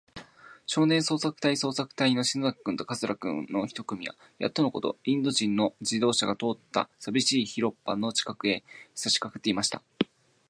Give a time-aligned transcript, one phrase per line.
[0.65, 8.63] 少年捜索隊そうさくたいの篠崎君と桂君の一組は、やっとのこと、インド人の自動車が通ったさびしい広っぱの近くへ、
[8.95, 9.83] さしかかっていました。